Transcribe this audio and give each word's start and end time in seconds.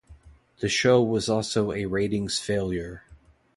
The 0.61 0.67
show 0.67 1.03
was 1.03 1.29
also 1.29 1.71
a 1.71 1.85
ratings 1.85 2.39
failure. 2.39 3.03